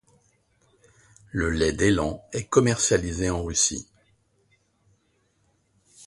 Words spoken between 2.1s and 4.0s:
est commercialisé en Russie.